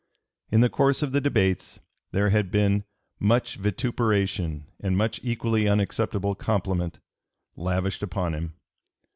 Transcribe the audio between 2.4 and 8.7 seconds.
been "much vituperation and much equally unacceptable compliment" lavished upon him.